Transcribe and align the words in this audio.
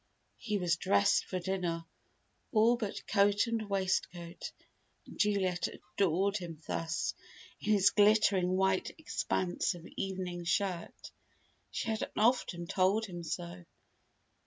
He 0.39 0.57
was 0.57 0.77
dressed 0.77 1.25
for 1.25 1.37
dinner, 1.37 1.85
all 2.51 2.75
but 2.75 3.05
coat 3.05 3.45
and 3.45 3.61
waistcoat, 3.69 4.51
and 5.05 5.19
Juliet 5.19 5.67
adored 5.67 6.37
him 6.37 6.59
thus, 6.65 7.13
in 7.59 7.73
his 7.73 7.91
glittering 7.91 8.49
white 8.49 8.89
expanse 8.97 9.75
of 9.75 9.85
evening 9.97 10.43
shirt. 10.43 11.11
She 11.69 11.91
had 11.91 12.09
often 12.17 12.65
told 12.65 13.05
him 13.05 13.21
so. 13.21 13.65